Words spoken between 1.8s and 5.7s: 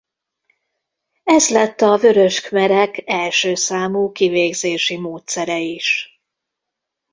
a vörös khmerek első számú kivégzési módszere